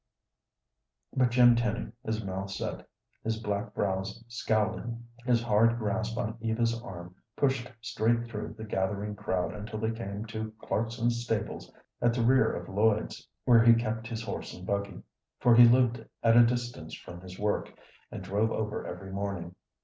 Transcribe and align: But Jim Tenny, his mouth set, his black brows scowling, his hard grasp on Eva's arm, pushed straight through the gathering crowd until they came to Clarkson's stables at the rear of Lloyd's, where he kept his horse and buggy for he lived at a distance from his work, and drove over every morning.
But 1.15 1.29
Jim 1.29 1.55
Tenny, 1.55 1.91
his 2.03 2.25
mouth 2.25 2.49
set, 2.49 2.89
his 3.23 3.37
black 3.39 3.75
brows 3.75 4.23
scowling, 4.27 5.05
his 5.27 5.43
hard 5.43 5.77
grasp 5.77 6.17
on 6.17 6.39
Eva's 6.41 6.81
arm, 6.81 7.13
pushed 7.35 7.71
straight 7.81 8.25
through 8.25 8.55
the 8.57 8.63
gathering 8.63 9.13
crowd 9.15 9.53
until 9.53 9.77
they 9.77 9.91
came 9.91 10.25
to 10.25 10.55
Clarkson's 10.59 11.23
stables 11.23 11.71
at 12.01 12.15
the 12.15 12.25
rear 12.25 12.51
of 12.51 12.67
Lloyd's, 12.67 13.27
where 13.45 13.63
he 13.63 13.75
kept 13.75 14.07
his 14.07 14.23
horse 14.23 14.55
and 14.55 14.65
buggy 14.65 15.03
for 15.39 15.53
he 15.53 15.65
lived 15.65 16.03
at 16.23 16.35
a 16.35 16.47
distance 16.47 16.95
from 16.95 17.21
his 17.21 17.37
work, 17.37 17.71
and 18.09 18.23
drove 18.23 18.49
over 18.51 18.83
every 18.87 19.11
morning. 19.11 19.53